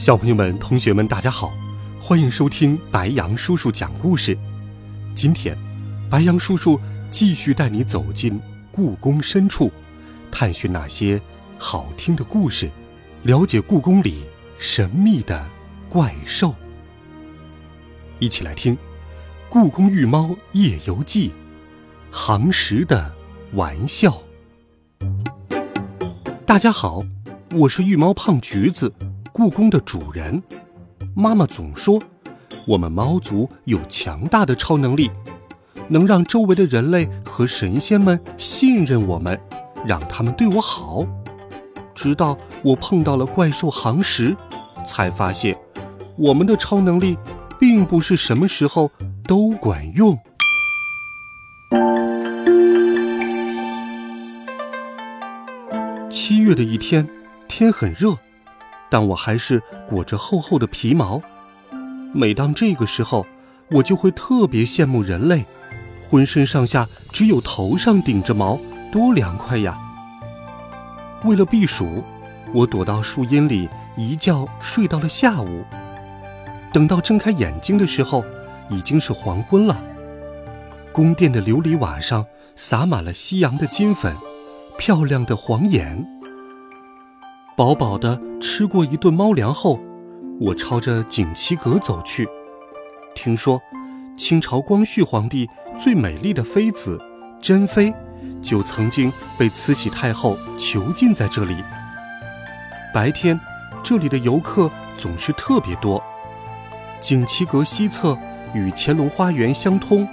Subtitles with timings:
[0.00, 1.52] 小朋友们、同学们，大家好，
[2.00, 4.34] 欢迎收听白羊叔叔讲故事。
[5.14, 5.54] 今天，
[6.08, 8.40] 白羊叔叔继续带你走进
[8.72, 9.70] 故宫深处，
[10.32, 11.20] 探寻那些
[11.58, 12.70] 好听的故事，
[13.24, 14.24] 了解故宫里
[14.58, 15.46] 神秘的
[15.90, 16.54] 怪兽。
[18.18, 18.74] 一起来听
[19.50, 21.28] 《故宫御猫夜游记》，
[22.10, 23.12] 行时的
[23.52, 24.22] 玩笑。
[26.46, 27.02] 大家好，
[27.50, 28.94] 我是御猫胖橘子。
[29.32, 30.42] 故宫的主人，
[31.14, 32.00] 妈妈总说，
[32.66, 35.10] 我们猫族有强大的超能力，
[35.88, 39.40] 能让周围的人类和神仙们信任我们，
[39.86, 41.06] 让他们对我好。
[41.94, 44.36] 直到我碰到了怪兽行时，
[44.86, 45.56] 才发现，
[46.16, 47.16] 我们的超能力
[47.58, 48.90] 并不是什么时候
[49.24, 50.18] 都管用。
[56.10, 57.08] 七月的一天，
[57.48, 58.18] 天很热。
[58.90, 61.22] 但我还是裹着厚厚的皮毛。
[62.12, 63.24] 每当这个时候，
[63.70, 65.46] 我就会特别羡慕人类，
[66.02, 68.58] 浑身上下只有头上顶着毛，
[68.92, 69.78] 多凉快呀！
[71.24, 72.02] 为了避暑，
[72.52, 75.64] 我躲到树荫里，一觉睡到了下午。
[76.72, 78.24] 等到睁开眼睛的时候，
[78.68, 79.80] 已经是黄昏了。
[80.92, 84.16] 宫殿的琉璃瓦上洒满了夕阳的金粉，
[84.76, 86.19] 漂亮的黄眼。
[87.60, 89.78] 饱饱的吃过一顿猫粮后，
[90.40, 92.26] 我朝着景祺阁走去。
[93.14, 93.60] 听说，
[94.16, 95.46] 清朝光绪皇帝
[95.78, 96.98] 最美丽的妃子
[97.38, 97.92] 珍妃，
[98.40, 101.54] 就曾经被慈禧太后囚禁在这里。
[102.94, 103.38] 白天，
[103.82, 106.02] 这里的游客总是特别多。
[107.02, 108.16] 景祺阁西侧
[108.54, 110.08] 与乾隆花园相通，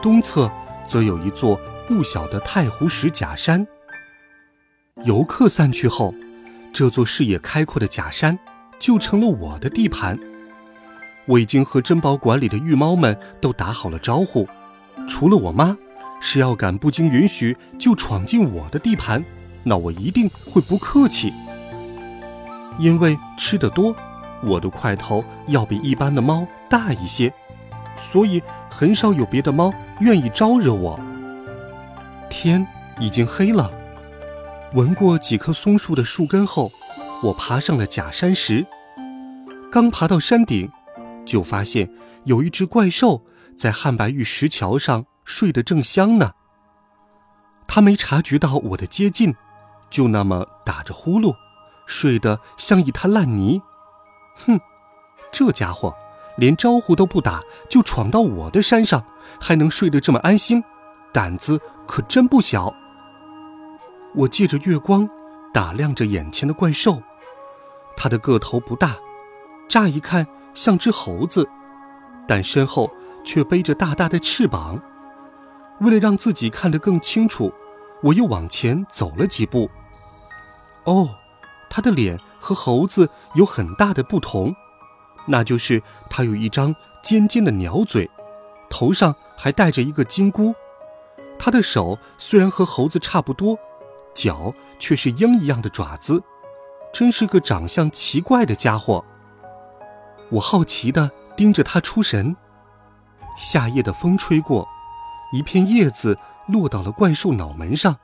[0.00, 0.50] 东侧
[0.86, 3.66] 则有一座不小的太湖石假山。
[5.04, 6.14] 游客散去后。
[6.72, 8.38] 这座视野开阔的假山，
[8.78, 10.18] 就成了我的地盘。
[11.26, 14.48] 我已经和珍宝馆里的御猫们都打好了招呼，
[15.06, 15.76] 除了我妈，
[16.20, 19.24] 谁要敢不经允许就闯进我的地盘，
[19.62, 21.32] 那我一定会不客气。
[22.78, 23.94] 因为吃得多，
[24.42, 27.32] 我的块头要比一般的猫大一些，
[27.96, 30.98] 所以很少有别的猫愿意招惹我。
[32.30, 32.66] 天
[32.98, 33.70] 已经黑了。
[34.74, 36.70] 闻过几棵松树的树根后，
[37.24, 38.64] 我爬上了假山石。
[39.70, 40.70] 刚爬到山顶，
[41.26, 41.92] 就发现
[42.24, 43.24] 有一只怪兽
[43.56, 46.32] 在汉白玉石桥上睡得正香呢。
[47.66, 49.34] 它没察觉到我的接近，
[49.90, 51.34] 就那么打着呼噜，
[51.84, 53.60] 睡得像一滩烂泥。
[54.46, 54.60] 哼，
[55.32, 55.92] 这家伙
[56.36, 59.04] 连招呼都不打就闯到我的山上，
[59.40, 60.62] 还能睡得这么安心，
[61.12, 62.72] 胆子可真不小。
[64.14, 65.08] 我借着月光
[65.52, 67.02] 打量着眼前的怪兽，
[67.96, 68.96] 它的个头不大，
[69.68, 71.48] 乍一看像只猴子，
[72.26, 72.90] 但身后
[73.24, 74.80] 却背着大大的翅膀。
[75.80, 77.52] 为了让自己看得更清楚，
[78.02, 79.70] 我又往前走了几步。
[80.84, 81.08] 哦，
[81.70, 84.54] 它的脸和猴子有很大的不同，
[85.26, 88.10] 那就是它有一张尖尖的鸟嘴，
[88.68, 90.54] 头上还戴着一个金箍。
[91.38, 93.56] 它的手虽然和猴子差不多。
[94.14, 96.22] 脚却是鹰一样的爪子，
[96.92, 99.04] 真是个长相奇怪的家伙。
[100.30, 102.36] 我好奇地盯着它出神。
[103.36, 104.68] 夏夜的风吹过，
[105.32, 107.96] 一片叶子落到了怪兽脑门上，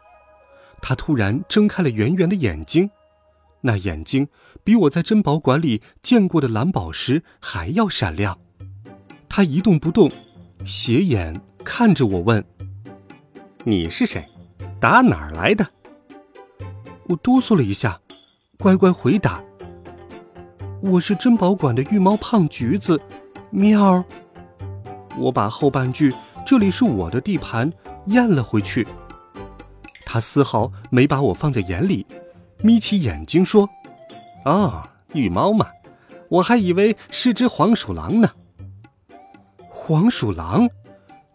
[0.81, 2.91] 它突然睁开了圆圆的眼睛，
[3.61, 4.29] 那眼睛
[4.65, 8.39] 比我在珍宝馆里见过的蓝宝石还要闪亮。
[9.29, 10.11] 它一动不动，
[10.65, 12.43] 斜眼看着我问
[13.65, 14.25] ：“你是谁？
[14.81, 15.67] 打哪儿来的？”
[17.09, 18.01] 我哆嗦了一下，
[18.59, 19.41] 乖乖回答
[20.83, 23.01] ：“我是珍宝馆的御猫胖橘子，
[23.51, 24.05] 喵。”
[25.17, 26.13] 我把后半句
[26.45, 27.73] “这里是我的地盘”
[28.07, 28.87] 咽了回去。
[30.05, 32.05] 他丝毫没把我放在眼里，
[32.63, 33.69] 眯起眼睛说
[34.45, 34.83] ：“哦，
[35.13, 35.69] 御猫嘛，
[36.29, 38.31] 我还以为是只黄鼠狼呢。”
[39.71, 40.69] 黄鼠狼，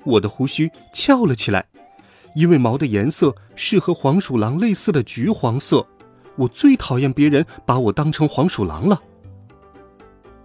[0.03, 1.65] 我的胡须翘了起来。
[2.35, 5.85] 因为毛的颜色是和黄鼠狼类似的橘黄色，
[6.35, 9.01] 我最讨厌别人把我当成黄鼠狼了。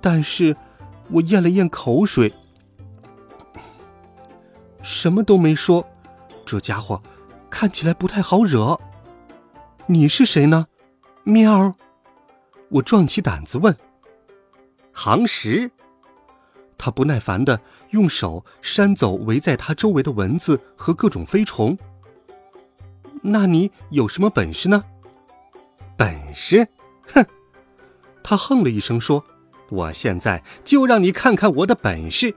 [0.01, 0.57] 但是
[1.11, 2.33] 我咽了咽口水，
[4.83, 5.87] 什么都没说。
[6.45, 7.03] 这家伙
[7.51, 8.79] 看起来不太好惹。
[9.87, 10.67] 你是谁呢？
[11.25, 11.75] 喵！
[12.69, 13.77] 我壮起胆子问。
[14.93, 15.71] 行石。
[16.79, 21.77] 他不耐烦的用手扇走围在他周围的蚊子和各种飞虫。
[23.23, 24.85] 那你有什么本事呢？
[25.97, 26.69] 本事？
[27.09, 27.25] 哼！
[28.23, 29.25] 他哼了一声说
[29.71, 32.35] ：“我现在就让你看看我的本事。”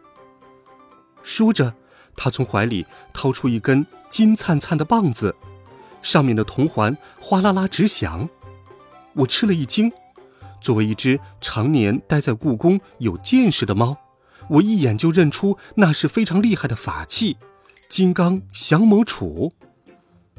[1.22, 1.76] 说着，
[2.16, 5.36] 他从怀里掏出一根金灿灿的棒子，
[6.02, 8.28] 上面的铜环哗啦啦直响。
[9.14, 9.92] 我吃了一惊。
[10.62, 13.96] 作为一只常年待在故宫、有见识的猫，
[14.50, 17.38] 我一眼就认出那是非常厉害的法器——
[17.88, 19.52] 金刚降魔杵。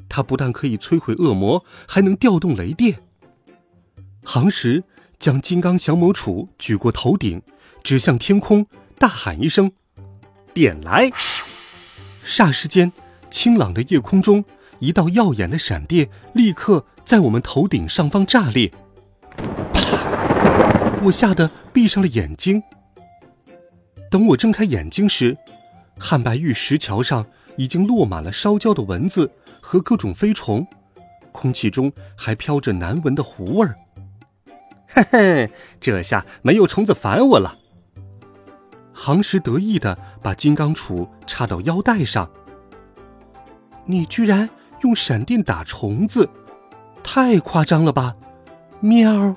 [0.09, 2.99] 它不但可以摧毁恶魔，还能调动雷电。
[4.25, 4.85] 行时
[5.19, 7.41] 将金刚降魔杵举过头顶，
[7.83, 8.67] 指向天空，
[8.99, 9.73] 大喊一声
[10.53, 11.11] ：“点来！”
[12.25, 12.93] 霎时间，
[13.31, 14.45] 清朗的夜空中，
[14.81, 18.73] 一道耀眼的闪电立刻在我们头顶上方炸裂。
[21.05, 22.63] 我吓得闭上了眼睛。
[24.11, 25.39] 等我睁开眼睛时，
[25.97, 27.25] 汉白玉石桥上
[27.57, 29.31] 已经落满了烧焦的蚊子
[29.61, 30.67] 和各种飞虫，
[31.31, 33.77] 空气中还飘着难闻的糊味儿。
[34.89, 37.57] 嘿嘿，这下没有虫子烦我了。
[38.93, 42.29] 行时得意的把金刚杵插到腰带上。
[43.87, 44.51] 你居然
[44.83, 46.29] 用闪电打虫子，
[47.05, 48.17] 太夸张了吧？
[48.81, 49.37] 喵。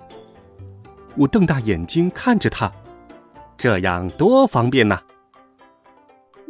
[1.15, 2.73] 我瞪大眼睛看着他，
[3.57, 5.01] 这样多方便呐！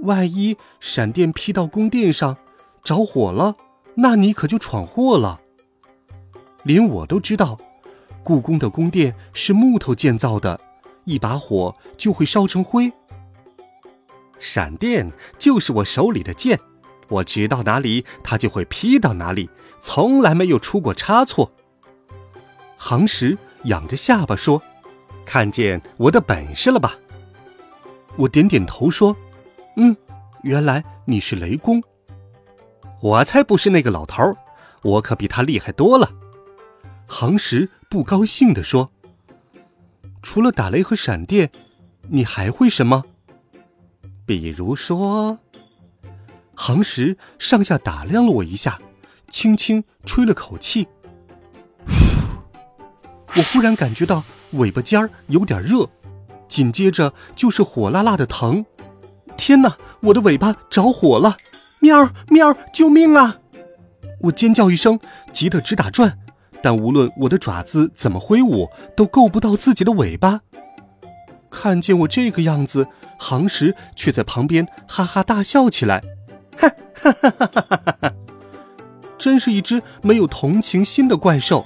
[0.03, 2.37] 万一闪电劈到宫殿上，
[2.83, 3.55] 着火了，
[3.95, 5.39] 那你可就闯祸了。
[6.63, 7.57] 连我都知道，
[8.23, 10.59] 故宫的宫殿是木头建造的，
[11.05, 12.91] 一把火就会烧成灰。
[14.39, 16.59] 闪电就是我手里的剑，
[17.09, 19.49] 我指到哪里，它就会劈到哪里，
[19.81, 21.51] 从来没有出过差错。
[22.77, 23.37] 行时。
[23.65, 24.61] 仰着下巴说
[25.25, 26.97] ：“看见我的本事了吧？”
[28.17, 29.15] 我点点头说
[29.77, 29.95] ：“嗯，
[30.43, 31.81] 原来你是雷公。”
[33.01, 34.37] 我才不是那个老头儿，
[34.81, 36.09] 我可比他厉害多了。
[37.07, 38.91] 行时不高兴地说
[40.21, 41.51] ：“除了打雷和闪电，
[42.09, 43.03] 你还会什么？
[44.25, 45.39] 比如说……”
[46.55, 48.79] 行时上下打量了我一下，
[49.27, 50.87] 轻轻吹了口气。
[53.35, 55.89] 我忽然感觉到尾巴尖儿有点热，
[56.47, 58.63] 紧接着就是火辣辣的疼。
[59.35, 61.35] 天哪，我的尾巴着火了！
[61.79, 63.39] 喵儿喵儿，救命啊！
[64.21, 64.99] 我尖叫一声，
[65.31, 66.19] 急得直打转，
[66.61, 70.41] 但无论我的爪子怎么挥舞，都够不到自己的尾巴。
[71.49, 72.87] 看见我这个样子，
[73.17, 76.01] 行时却在旁边哈哈大笑起来，
[76.55, 78.13] 哈哈哈哈哈哈哈！
[79.17, 81.65] 真是一只没有同情心的怪兽！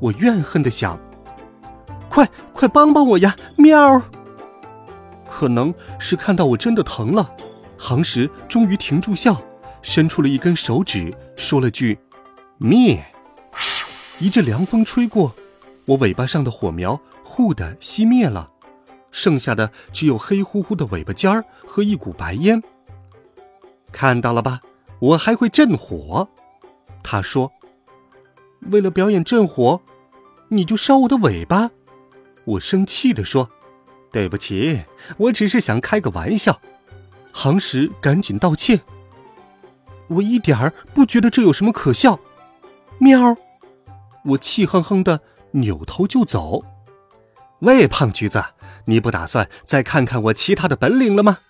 [0.00, 0.98] 我怨恨的想。
[2.18, 3.36] 快快帮帮我呀！
[3.54, 4.02] 喵。
[5.28, 7.30] 可能是看到我真的疼了，
[7.76, 9.40] 行时终于停住笑，
[9.82, 11.96] 伸出了一根手指，说了句
[12.58, 13.04] ：“灭。”
[14.18, 15.32] 一阵凉风吹过，
[15.86, 18.50] 我尾巴上的火苗忽的熄灭了，
[19.12, 22.60] 剩下的只有黑乎乎的尾巴尖儿和一股白烟。
[23.92, 24.62] 看到了吧，
[24.98, 26.28] 我还会震火。
[27.04, 27.52] 他说
[28.72, 29.80] ：“为了表演震火，
[30.48, 31.70] 你就烧我的尾巴。”
[32.48, 33.50] 我生气地说
[34.10, 34.84] ：“对不起，
[35.18, 36.60] 我只是想开个玩笑。”
[37.30, 38.80] 行时赶紧道歉
[40.08, 42.18] ：“我一点儿不觉得这有什么可笑。”
[42.98, 43.36] 喵！
[44.24, 45.20] 我气哼哼的
[45.52, 46.64] 扭头就走。
[47.60, 48.42] 喂，胖橘子，
[48.86, 51.40] 你不打算再看看我其他的本领了吗？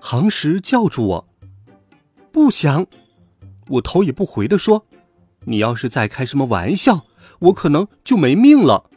[0.00, 1.28] 行时叫住我
[2.32, 2.86] ：“不想。”
[3.68, 4.86] 我头也不回的说
[5.44, 7.04] ：“你要是再开什么玩笑，
[7.40, 8.88] 我可能就没命了。”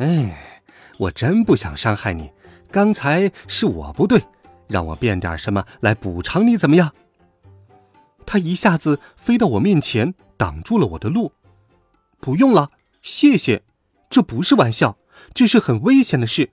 [0.00, 0.62] 哎，
[0.96, 2.32] 我真不想伤害你。
[2.70, 4.24] 刚才是我不对，
[4.66, 6.90] 让我变点什么来补偿你，怎么样？
[8.24, 11.32] 他一下子飞到我面前，挡住了我的路。
[12.18, 12.70] 不用了，
[13.02, 13.62] 谢谢。
[14.08, 14.96] 这不是玩笑，
[15.34, 16.50] 这是很危险的事，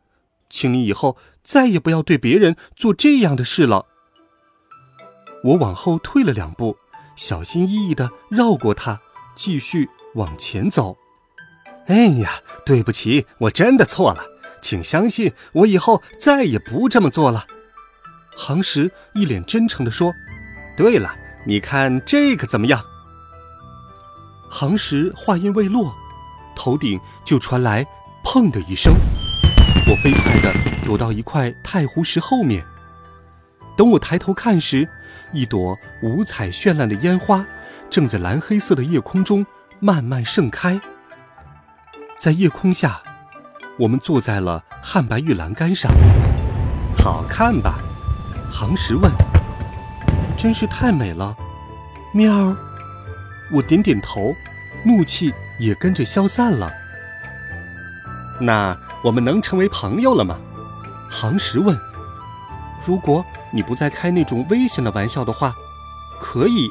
[0.50, 3.86] 请你以后再也不要对别人做这样的事了。
[5.44, 6.76] 我往后退了两步，
[7.16, 9.00] 小心翼翼的绕过他，
[9.36, 10.98] 继续往前走。
[11.88, 14.22] 哎呀，对不起，我真的错了，
[14.62, 17.48] 请相信我，以后再也不这么做了。
[18.36, 20.14] 行时一脸真诚地说
[20.76, 21.16] ：“对了，
[21.46, 22.84] 你看这个怎么样？”
[24.52, 25.96] 行时话音未落，
[26.56, 27.86] 头顶就传来
[28.24, 28.94] “砰”的一声，
[29.88, 30.54] 我飞快地
[30.86, 32.66] 躲到一块太湖石后面。
[33.78, 34.88] 等我抬头看时，
[35.32, 37.46] 一朵五彩绚烂的烟花
[37.90, 39.46] 正在蓝黑色的夜空中
[39.80, 40.80] 慢慢盛开。
[42.20, 43.00] 在夜空下，
[43.78, 45.92] 我们坐在了汉白玉栏杆上。
[46.98, 47.80] 好看吧？
[48.52, 49.12] 杭石问。
[50.36, 51.36] 真是太美了。
[52.14, 52.56] 喵。
[53.54, 54.34] 我点点头，
[54.84, 56.72] 怒气也跟着消散了。
[58.42, 60.38] 那我们能成为朋友了吗？
[61.10, 61.78] 杭石问。
[62.86, 65.54] 如果你不再开那种危险的玩笑的话，
[66.20, 66.68] 可以。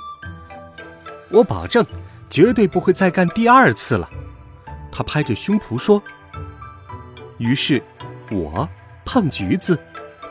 [1.31, 1.87] 我保证，
[2.29, 4.11] 绝对不会再干第二次了。
[4.97, 6.03] 他拍着胸脯说。
[7.37, 7.83] 于是，
[8.31, 8.67] 我
[9.05, 9.79] 胖橘子，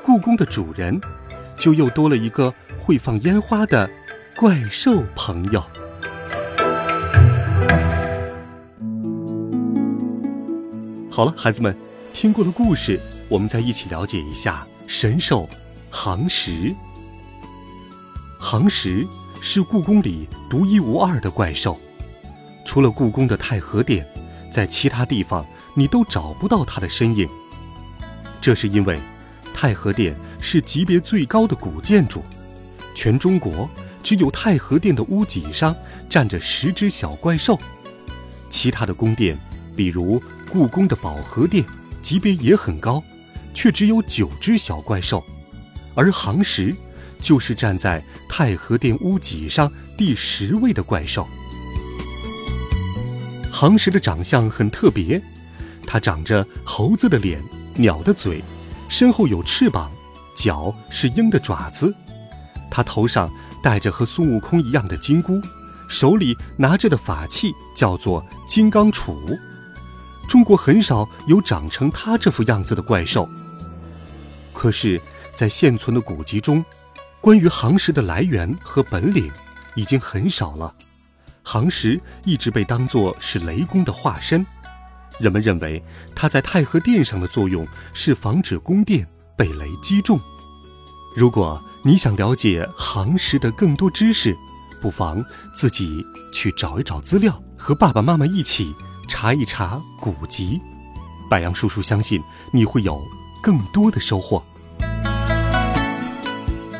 [0.03, 0.99] 故宫的主人，
[1.55, 3.87] 就又多了一个会放烟花的
[4.35, 5.63] 怪兽朋友。
[11.11, 11.77] 好了，孩子们，
[12.11, 15.47] 听过了故事，我们再一起了解一下神兽
[15.91, 16.73] 杭石。
[18.39, 19.05] 杭石
[19.39, 21.77] 是故宫里独一无二的怪兽，
[22.65, 24.03] 除了故宫的太和殿，
[24.55, 27.27] 在其他地方你都找不到它的身影。
[28.39, 28.97] 这是因为
[29.53, 32.23] 太和殿是级别最高的古建筑，
[32.95, 33.69] 全中国
[34.01, 35.75] 只有太和殿的屋脊上
[36.07, 37.59] 站着十只小怪兽，
[38.49, 39.37] 其他的宫殿，
[39.75, 40.23] 比如。
[40.51, 41.65] 故宫的保和殿
[42.01, 43.03] 级别也很高，
[43.53, 45.21] 却只有九只小怪兽，
[45.93, 46.73] 而杭石
[47.19, 51.27] 就是站在太和殿屋脊上第十位的怪兽。
[53.55, 55.21] 行石的长相很特别，
[55.87, 57.41] 它长着猴子的脸、
[57.75, 58.43] 鸟的嘴，
[58.89, 59.89] 身后有翅膀，
[60.35, 61.95] 脚是鹰的爪子。
[62.69, 63.31] 它头上
[63.63, 65.41] 戴着和孙悟空一样的金箍，
[65.87, 69.15] 手里拿着的法器叫做金刚杵。
[70.27, 73.29] 中国很少有长成它这副样子的怪兽。
[74.51, 75.01] 可是，
[75.33, 76.61] 在现存的古籍中，
[77.21, 79.31] 关于行石的来源和本领
[79.75, 80.75] 已经很少了。
[81.47, 84.43] 杭石一直被当作是雷公的化身，
[85.19, 85.81] 人们认为
[86.15, 90.19] 它在太和殿上的作用是防止宫殿被雷击中。
[91.15, 94.35] 如果你想了解杭石的更多知识，
[94.81, 95.23] 不妨
[95.55, 98.73] 自己去找一找资料，和爸爸妈妈一起。
[99.07, 100.59] 查一查古籍，
[101.29, 102.19] 白杨叔叔相信
[102.51, 102.99] 你会有
[103.41, 104.43] 更多的收获。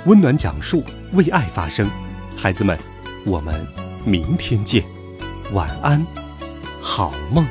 [0.08, 1.88] 温暖讲述，为爱发声，
[2.36, 2.78] 孩子们，
[3.26, 3.66] 我们
[4.06, 4.84] 明天见，
[5.52, 6.06] 晚安，
[6.80, 7.44] 好梦。